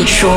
[0.00, 0.30] 你说。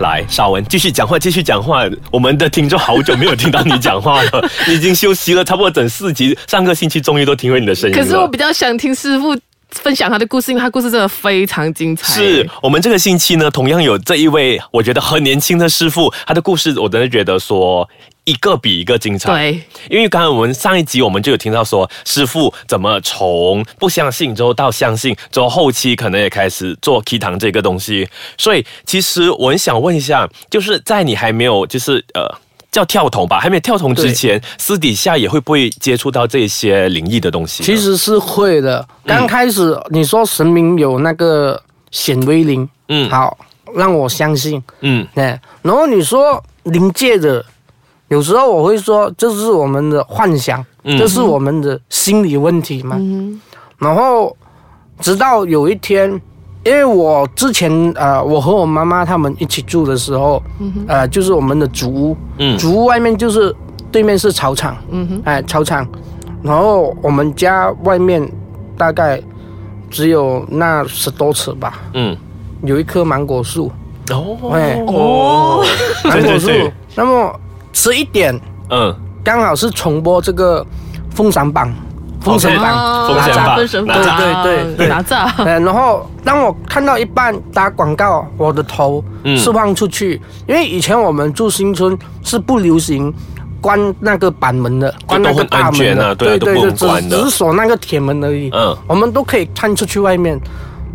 [0.00, 1.84] 来，少文继续讲话，继续讲话。
[2.12, 8.02] 我们的听众好久没有听到你讲话了，你 已经休息了差不多整四集，上个星期终于都听回你的声音了。
[8.02, 9.34] 可是我比较想听师傅
[9.70, 12.12] 分享他的故事，因为他故事真的非常精彩。
[12.12, 17.88] 是我们这个星期呢，同样有这一位我觉得很年轻的师傅，他的故事我真的觉得说
[18.28, 19.32] 一个比一个精彩。
[19.32, 28.08] 对，因为刚才我们上一集我们就有听到说，师傅怎么从不相信之后到相信，之后后期可能也开始做 K 堂这个东西。
[28.36, 32.22] 所以其实我很想问一下，就是在你还没有就是呃
[32.70, 37.64] 叫跳桶吧，还没有跳桶之前，私底下也会不会接触到这些灵异的东西？
[37.64, 38.86] 其实是会的。
[39.06, 43.38] 刚开始你说神明有那个显微灵，嗯好，
[43.74, 47.42] 让我相信，嗯哎，然后你说灵界的，
[48.08, 50.98] 有时候我会说这是我们的幻想，嗯。
[50.98, 52.98] 这是我们的心理问题嘛。
[53.78, 54.34] 然后
[55.00, 56.10] 直到有一天，
[56.64, 60.42] 因为我之前呃，我和我妈妈他们一起住的时候，
[60.86, 62.56] 呃，就是我们的主屋，嗯。
[62.58, 63.54] 主屋外面就是
[63.92, 64.76] 对面是操场，
[65.24, 65.86] 哎，操场，
[66.42, 68.26] 然后我们家外面
[68.76, 69.22] 大概
[69.90, 72.16] 只有那十多尺吧，嗯。
[72.64, 73.70] 有一棵芒果树，
[74.10, 74.36] 哦。
[74.52, 74.82] 哎。
[74.88, 75.64] 哦，
[76.04, 76.50] 芒果树。
[76.96, 77.40] 那么
[77.78, 78.36] 十一点
[78.70, 80.66] 嗯，刚好是重播这个
[81.16, 81.68] 《封神榜》，
[82.24, 84.88] 《封神榜》封神榜封神榜，吒对对对。
[84.88, 89.38] 哪吒，呃，然后当我看到一半打广告，我的头嗯。
[89.38, 93.14] 释放出去，因为以前我们住新村是不流行
[93.60, 98.50] 关那个板门的，关那个大门都很安全啊的，对对对只只锁那个铁门而已。
[98.52, 98.76] 嗯。
[98.88, 100.36] 我们都可以看出去外面，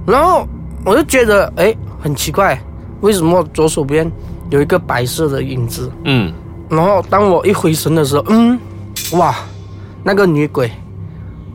[0.05, 0.45] 然后
[0.83, 2.61] 我就觉得哎很奇怪，
[2.99, 4.11] 为什么左手边
[4.49, 5.89] 有一个白色的影子？
[6.03, 6.33] 嗯
[6.69, 8.59] 然后当我一回神的时候，嗯，
[9.13, 9.35] 哇，
[10.03, 10.71] 那个女鬼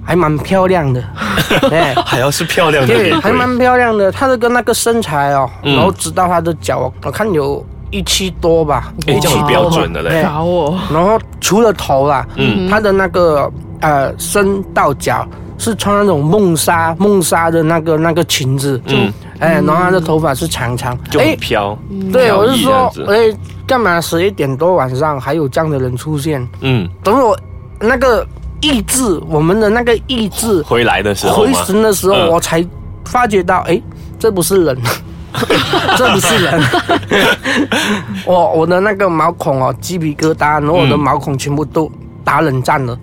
[0.05, 1.03] 还蛮漂亮的，
[1.71, 1.95] 哎。
[2.07, 3.21] 还要是漂亮的对，女鬼。
[3.21, 4.11] 还蛮漂亮的。
[4.11, 5.75] 她的跟那个身材哦，嗯。
[5.75, 10.11] 然后直到她的脚，我看有一七多吧，哎，这样很标准的嘞。
[10.11, 10.23] 对。
[10.23, 12.69] 搞我，然后除了头啦，嗯。
[12.69, 13.51] 她的那个
[13.81, 15.27] 呃身到脚
[15.59, 21.79] 是穿那种梦纱梦纱的那个那个裙子，嗯，哎，然后他的头发是长长，就飘。
[22.13, 23.33] 对，我是说哎，
[23.67, 26.47] 干嘛十一点多晚上还有这样的人出现？
[26.61, 27.39] 嗯，等我
[27.81, 28.27] 那个
[28.61, 31.53] 意志，我们的那个意志回来的时候回？
[31.65, 32.65] 神的时候，嗯我才
[33.05, 33.81] 发觉到，哎，
[34.19, 34.77] 这不是人，
[35.97, 36.63] 这不是人。
[38.27, 41.91] 我我的那个毛孔哦，鸡皮疙瘩，然后我的嗯毛孔全部都
[42.25, 42.99] 打冷战了，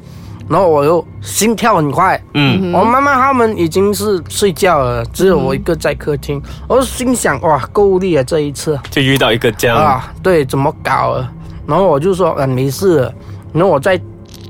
[0.48, 2.22] 然后我又心跳很快。
[2.34, 6.42] 嗯我妈妈他们已经是睡觉了，只有我一个在客厅。
[6.68, 8.24] 我心想，哇，够力啊！
[8.24, 11.32] 这一次就遇到一个这样，啊，对，怎么搞啊？
[11.68, 13.14] 然后我就说，嗯，没事了。
[13.54, 14.00] 然后我再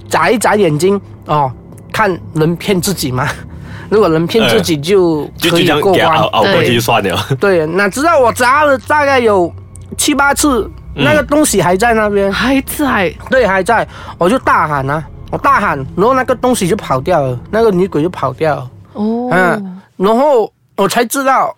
[0.10, 1.52] 眨一眨眼睛，哦，
[1.94, 3.28] 看能骗自己吗？
[3.88, 6.08] 如果能骗自己，就可以过关。
[6.08, 7.18] 熬过去就算了。
[7.40, 9.54] 对，哪知道我眨了大概有
[9.96, 18.72] 七八次，那个东西还在那边，还在，对，还在，我就大喊啊，我大喊，然后那个东西就跑掉了，那个女鬼就跑掉了。
[18.94, 21.54] 哦，嗯，然后我才知道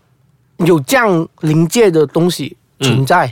[0.57, 3.31] 有这样灵界的东西存在，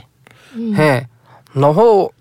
[0.54, 0.74] 嗯。
[0.74, 1.04] 嘿，
[1.52, 2.12] 然后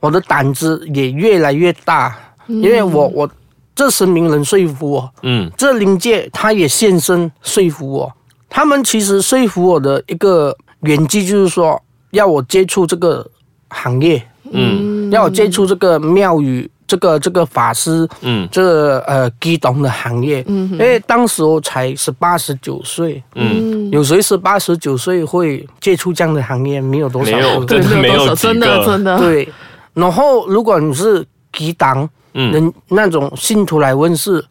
[0.00, 2.16] 我的胆子也越来越大，
[2.46, 3.28] 因为我我
[3.74, 5.50] 这神明能说服我，嗯。
[5.56, 8.10] 这灵界他也现身说服我，
[8.48, 13.28] 他们其实说服我的一个原机就是说要我接触这个
[13.68, 15.10] 行业，嗯。
[15.10, 16.70] 要我接触这个庙宇。
[16.86, 26.80] 这个这个法师，嗯这个呃激动的行业，因为当时我才十八十九岁，嗯，有谁十八十九岁会接触这样的行业？
[26.80, 29.48] 没有多少没有，真的没有多少真的真的，对。
[29.94, 34.44] 然后如果你是基党嗯，人那种信徒来问世，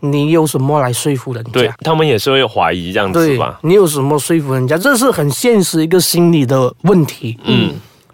[0.00, 1.50] 你有什么来说服人家？
[1.52, 3.58] 对他们也是会怀疑这样子对吧？
[3.62, 4.76] 你有什么说服人家？
[4.76, 7.38] 这是很现实一个心理的问题。
[7.44, 7.72] 嗯，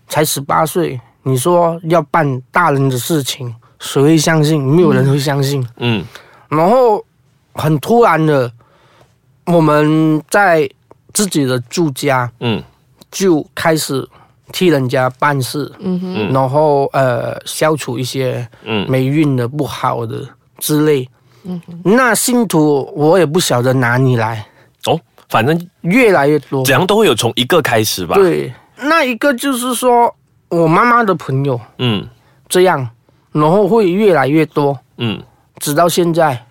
[0.08, 4.62] 才十八岁，你说要办大人的事情，谁会相信？
[4.62, 5.66] 没有人会相信。
[5.78, 6.04] 嗯
[6.48, 7.04] 然后
[7.54, 8.50] 很突然的，
[9.46, 10.68] 我们在
[11.12, 12.62] 自己的住家嗯
[13.10, 14.08] 就开始
[14.52, 20.22] 替人家办事，嗯哼，嗯然后呃消除一些嗯霉运的、不好的
[20.58, 21.08] 之类。
[21.44, 24.46] 嗯那信徒我也不晓得哪里来，
[24.86, 24.98] 哦，
[25.28, 26.64] 反正越来越多。
[26.64, 30.14] 怎样都会有从一个开始吧？，对，那一个就是说
[30.48, 32.06] 我妈妈的朋友嗯
[32.48, 32.88] 这样，
[33.40, 35.22] 然后会越来越多，嗯，
[35.58, 36.46] 直到现在。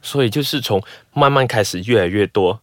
[0.00, 0.82] 所以就是从
[1.14, 2.60] 慢慢开始越来越多。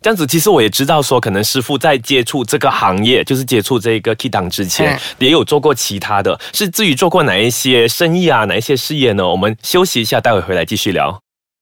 [0.00, 6.38] 这样子，其实我也知道说，可能师傅在接触这个行业，就是接触这个 K 档之前嗯，也有做过其他的。
[6.52, 9.26] 是至于做过哪一些生意啊，哪一些事业呢？
[9.26, 11.20] 我们休息一下，待会回来继续聊。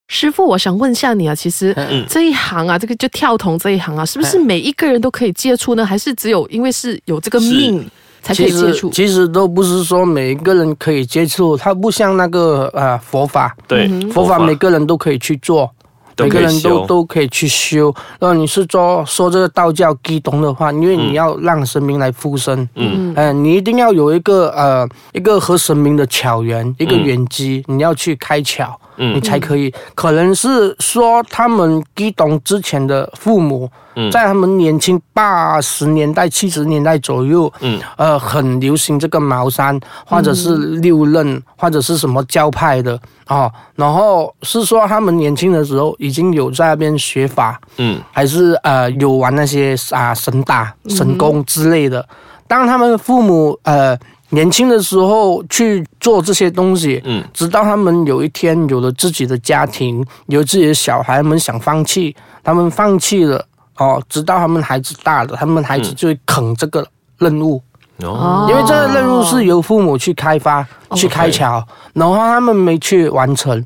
[0.09, 5.87] 师傅，我想问一下你啊，其实嗯这一行啊，这个就跳童这一行啊，是不是每一个人都可以接触呢？
[5.87, 7.89] 还是只有因为是有这个命
[8.25, 8.91] 才可以其实接触？
[8.91, 15.71] 其实都不是说每一个人可以接触，它不像那个呃佛法，对，佛法每个人都可以去做。
[16.17, 17.87] 每个人都都可以去修。
[18.21, 28.73] 如果你是做说这个道教基东的话，因为你要让神明来附身，嗯哎，呃，你一定要有一个呃一个和神明的巧缘，一个缘机，你要去开窍。
[28.97, 42.99] 嗯你才可以，可能是说他们基东之前的父母，嗯在他们年轻八十年代、七十年代左右，嗯，呃，很流行这个茅山，或者是六刃，或者是什么教派的
[43.29, 43.51] 哦。
[43.75, 52.07] 然后是说他们年轻的时候已经有在那边学法，嗯还是呃有玩那些啊神打、神功之类的。
[52.47, 53.99] 当他们父母呃
[54.31, 63.45] 年轻的时候去做这些东西，嗯，直到他们有一天有了自己的家庭，有自己的小孩，他们想放弃，他们放弃了
[63.77, 66.87] 哦，直到他们孩子大了，他们孩子就会啃这个
[67.19, 67.63] 任务。
[67.99, 70.67] 哦，因为这个任务是由父母去开发、
[70.97, 73.65] 去开桥，然后他们没去完成，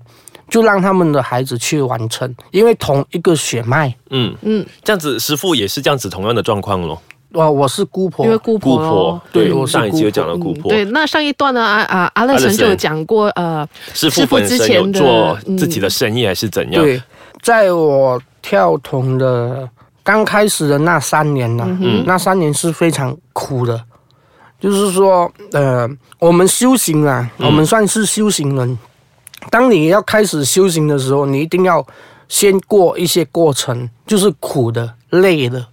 [0.50, 3.94] 就让他们的孩子去完成，因为同一个血脉。
[4.10, 7.00] 嗯嗯，这样子师傅也是这样子同样的状况咯。
[7.32, 8.24] 哦，我是姑婆。
[8.24, 15.58] 因，为姑姑婆姑婆，对，对我上一集有讲到姑婆，对，那上一段呢，啊啊，阿乐神就有讲过，呃，师傅师傅本身有之前的做嗯。
[15.58, 16.82] 自己的生意还是怎样？
[16.82, 17.02] 对，
[17.42, 19.68] 在我跳桶的
[20.02, 23.78] 刚开始的那三年呢、嗯那三年是非常苦的，
[24.58, 25.88] 就是说，呃，
[26.18, 27.46] 我们修行啊，嗯。
[27.46, 28.78] 我们算是修行人。
[29.50, 31.86] 当你要开始修行的时候，你一定要
[32.28, 35.64] 先过一些过程，就是苦的、累的，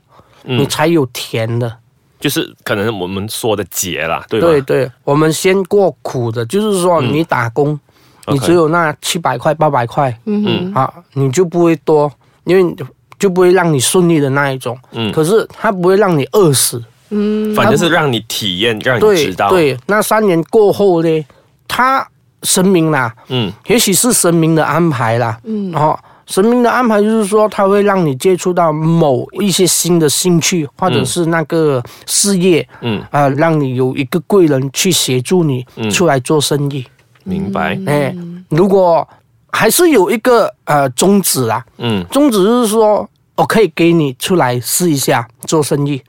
[0.46, 1.78] 嗯你才有甜的。
[2.20, 4.48] 就是可能我们说的劫啦，对吧？
[4.48, 7.80] 对对，我们先过苦的，就是说你打工，
[8.28, 12.12] 你只有那七百块、八百块，嗯啊，你就不会多，
[12.46, 12.76] 因为
[13.20, 14.76] 就不会让你顺利的那一种。
[14.94, 16.84] 嗯可是它不会让你饿死。
[17.10, 21.26] 嗯反正是让你体验，让你知道。，对，那三年过后呢，
[21.68, 22.08] 他
[22.42, 25.40] 神明啦，嗯也许是神明的安排啦。
[25.44, 35.90] 嗯哦，神明的安排就是说，他会让你接触到某一些新的兴趣，或者是那个事业，嗯，啊、让你有一个贵人去协助你嗯。
[35.92, 36.86] 出来做生意。
[37.24, 37.80] 明白。
[37.86, 38.16] 哎，
[38.50, 39.08] 如果
[39.52, 42.04] 还是有一个呃宗旨啊，嗯。
[42.12, 46.02] 宗旨就是说，我可以给你出来试一下做生意，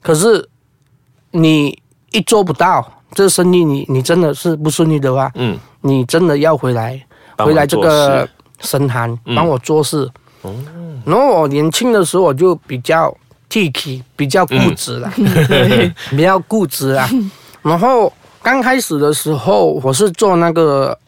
[0.00, 0.48] 可是
[1.32, 1.78] 你
[2.12, 6.98] 一做不到这生意你，你真的是不顺利的话，嗯，你真的要回来
[7.36, 8.28] 回来这个
[8.62, 10.08] 事神坛嗯帮我做事。
[11.04, 13.14] 然后我年轻的时候我就比较
[13.48, 17.08] T K，比较固执啦，对， 比较固执啦。
[17.62, 18.12] 然后
[18.42, 20.98] 刚开始的时候，我是做那个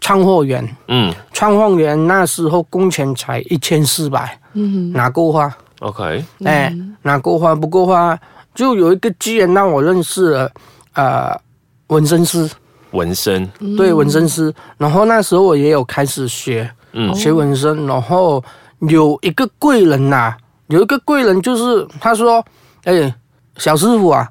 [0.00, 8.18] 唱货员，嗯唱货员那时候工钱才一千四百，嗯拿够花？，OK，哎，拿够花不够花？
[8.52, 10.50] 就有一个机缘让我认识了
[10.94, 11.40] 呃
[11.86, 12.50] 纹身师，
[12.92, 13.46] 纹身，
[13.76, 14.52] 对纹身师。
[14.78, 17.14] 然后那时候我也有开始学嗯。
[17.14, 18.42] 学纹身，然后
[18.80, 20.34] 有一个贵人呐、
[20.68, 22.44] 有一个贵人就是他说，
[22.84, 23.14] 哎，
[23.56, 24.28] 小师傅啊，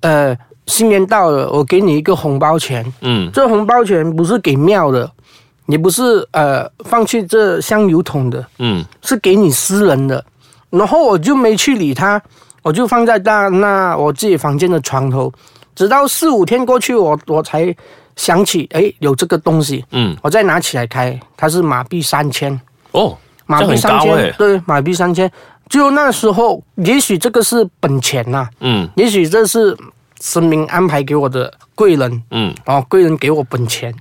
[0.00, 0.36] 呃，
[0.66, 3.30] 新年到了，我给你一个红包钱，嗯。
[3.32, 5.10] 这红包钱不是给庙的，
[5.66, 8.84] 也不是呃放去这香油桶的，嗯。
[9.02, 10.24] 是给你私人的。
[10.70, 12.20] 然后我就没去理他，
[12.62, 15.30] 我就放在那那我自己房间的床头，
[15.74, 17.74] 直到四五天过去，我我才
[18.16, 22.60] 想起，哎，有这个东西，嗯，我再拿起来开，它是马币三千，
[22.92, 23.16] 哦，
[23.46, 25.30] 马币三千，很高哎，对，马币三千。
[25.68, 28.86] 就那时候，也许这个是本钱呐、嗯。
[28.94, 29.74] 也许这是
[30.20, 32.54] 神明安排给我的贵人，嗯。
[32.66, 33.94] 哦，贵人给我本钱，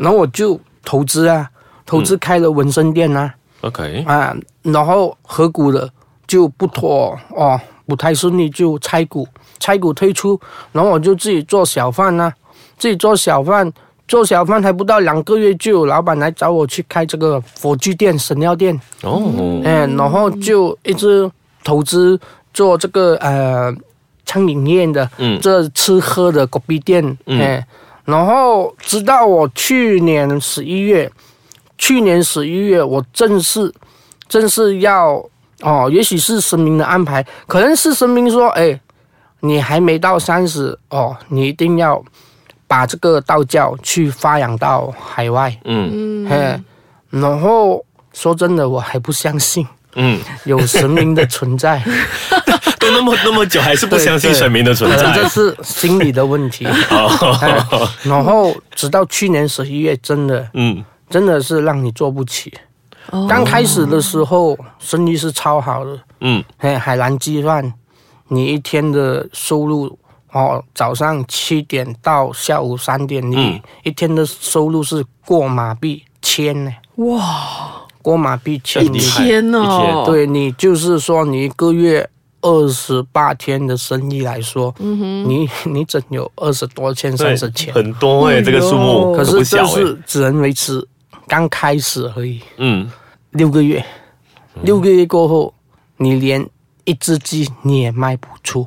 [0.00, 1.50] 然后我就投资啊，
[1.84, 4.32] 投资开了纹身店啊，，OK，啊，
[4.62, 5.90] 然后合股的
[6.28, 9.26] 就不妥哦，不太顺利就拆股，
[9.58, 12.32] 拆股退出，然后我就自己做小贩啊，
[12.76, 13.72] 自己做小贩，
[14.06, 21.30] 做小贩还不到两个月，就有老板来找我去开这个佛具店、神药店，哦，哎，然后就一直
[21.64, 22.18] 投资
[22.52, 23.74] 做这个呃
[24.24, 25.40] 餐饮业的，嗯。
[25.40, 27.40] 这吃喝的狗逼店，嗯。
[27.40, 27.66] 哎，
[28.04, 31.10] 然后直到我去年十一月，
[31.78, 33.72] 去年十一月我正式
[34.28, 35.24] 正式要
[35.62, 38.78] 哦，也许是神明的安排，可能是神明说，哎，
[39.40, 42.02] 你还没到三十哦，你一定要
[42.66, 46.26] 把这个道教去发扬到海外，嗯。
[46.28, 46.60] 嘿，
[47.10, 51.82] 然后说真的，我还不相信嗯，有神明的存在，
[52.78, 55.28] 都那么那么久，还是不相信神明的存可能这。
[55.28, 56.66] 是心理的问题。
[56.90, 62.52] 哦，然后直到去年十一月，真的嗯，真的是让你做不起。
[63.10, 63.26] 哦。
[63.28, 67.72] 刚开始的时候生意是超好的，嗯，嘿，海南鸡饭，
[68.28, 69.98] 你一天的收入
[70.36, 73.60] 哦，早上七点到下午三点，你嗯。
[73.84, 79.52] 一天的收入是过马币千呢，哇，过马币千一哦，天
[80.04, 82.06] 对你就是说你一个月
[82.42, 90.86] 二十八天的生意来说，你你整有二十多千、对三十千，很多哎、这个数目可是这是只能维持
[91.26, 92.90] 刚开始而已，嗯，
[93.30, 93.82] 六个月，
[94.62, 95.54] 六个月过后，
[95.96, 96.46] 你连
[96.84, 98.66] 一只鸡你也卖不出。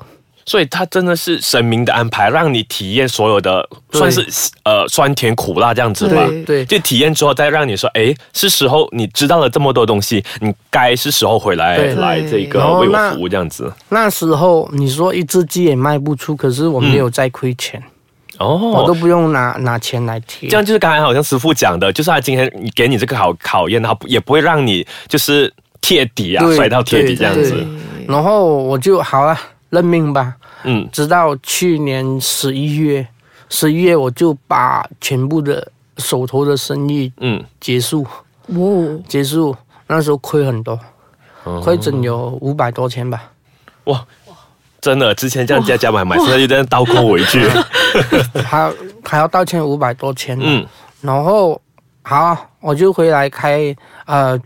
[0.50, 4.26] 所以它真的是神明的安排，让你体验所有的算是
[4.64, 6.26] 呃酸甜苦辣这样子吧。
[6.26, 13.72] 对对就体验之后，再让你说，哎，是时候你知道了这么多东西，你该是时候回来来这个为我服务这样子。
[13.90, 17.80] 那时候你说一只鸡也卖不出，可是我没有再亏钱，
[18.40, 20.58] 哦我都哦，不用拿拿钱来贴这。
[20.58, 27.64] 样就是刚才好像师傅讲的，就是他今天给你这个考考验，他也不会让你就是贴底啊，对摔到贴底这样子。
[28.08, 29.40] 然后我就好了，
[29.70, 30.36] 认命吧。
[30.64, 33.08] 嗯，直到去年十一月，
[33.50, 38.06] 十一月我就把全部的手头的生意嗯，结束，
[38.48, 39.56] 哦，结束。
[39.88, 40.80] 那时候亏很多，
[41.46, 41.60] 哦。
[41.62, 43.32] 亏整有五百多千吧。
[43.86, 44.06] 哇，
[44.80, 47.48] 真的，之前这样加加买买，现在就这样倒扣回去。
[48.44, 48.74] 还要
[49.04, 50.38] 还要道歉五百多千。
[50.40, 50.66] 嗯。
[51.02, 51.60] 然后
[52.04, 54.40] 好，我就回来开呃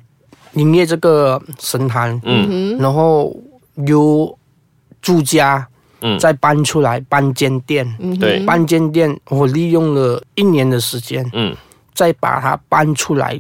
[0.54, 2.78] 营业这个神坛，嗯。
[2.78, 3.36] 然后
[3.88, 4.38] 由
[5.04, 5.68] 住家
[6.02, 8.44] 嗯，再搬出来搬间店，嗯对。
[8.46, 11.56] 搬间店我利用了一年的时间，嗯。
[11.94, 13.40] 再把它搬出来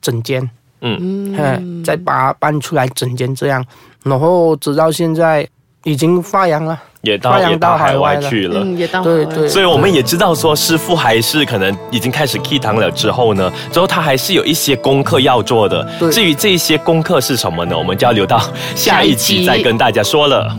[0.00, 0.42] 整间，
[0.80, 3.64] 嗯，嗯，再把它搬出来整间这样，
[4.02, 5.48] 然后直到现在
[5.84, 8.60] 已经发扬了，也到也到海海外去了。
[8.62, 15.84] 嗯，也到海外对对所以我们也知道说，师傅还是可能已经开始 key 堂了之后呢，之后他还是有一些功课要做的。
[16.10, 17.76] 至于这些功课是什么呢？
[17.76, 18.40] 我们就要留到
[18.74, 20.56] 下一集期再跟大家说了。